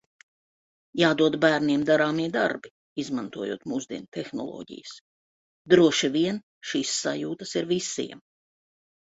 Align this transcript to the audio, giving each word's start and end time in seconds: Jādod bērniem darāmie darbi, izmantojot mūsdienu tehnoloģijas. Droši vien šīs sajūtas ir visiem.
Jādod 1.01 1.35
bērniem 1.43 1.83
darāmie 1.89 2.25
darbi, 2.35 2.71
izmantojot 3.03 3.67
mūsdienu 3.73 4.09
tehnoloģijas. 4.19 4.95
Droši 5.75 6.11
vien 6.17 6.41
šīs 6.73 6.97
sajūtas 7.05 7.55
ir 7.63 7.71
visiem. 7.77 8.27